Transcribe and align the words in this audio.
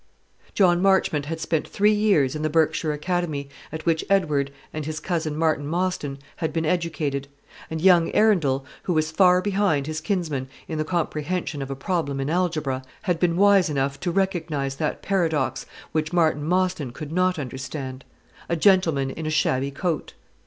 John 0.55 0.81
Marchmont 0.81 1.27
had 1.27 1.39
spent 1.39 1.67
three 1.67 1.93
years 1.93 2.35
in 2.35 2.41
the 2.41 2.49
Berkshire 2.49 2.91
Academy 2.91 3.49
at 3.71 3.85
which 3.85 4.03
Edward 4.09 4.51
and 4.73 4.83
his 4.87 4.99
cousin, 4.99 5.37
Martin 5.37 5.67
Mostyn, 5.67 6.17
had 6.37 6.51
been 6.51 6.65
educated; 6.65 7.27
and 7.69 7.79
young 7.79 8.11
Arundel, 8.15 8.65
who 8.81 8.93
was 8.93 9.11
far 9.11 9.43
behind 9.43 9.85
his 9.85 10.01
kinsman 10.01 10.49
in 10.67 10.79
the 10.79 10.83
comprehension 10.83 11.61
of 11.61 11.69
a 11.69 11.75
problem 11.75 12.19
in 12.19 12.31
algebra, 12.31 12.81
had 13.03 13.19
been 13.19 13.37
wise 13.37 13.69
enough 13.69 13.99
to 13.99 14.09
recognise 14.09 14.77
that 14.77 15.03
paradox 15.03 15.67
which 15.91 16.11
Martin 16.11 16.43
Mostyn 16.45 16.89
could 16.89 17.11
not 17.11 17.37
understand 17.37 18.03
a 18.49 18.55
gentleman 18.55 19.11
in 19.11 19.27
a 19.27 19.29
shabby 19.29 19.69
coat. 19.69 20.13